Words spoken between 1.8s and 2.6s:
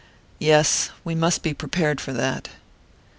for that."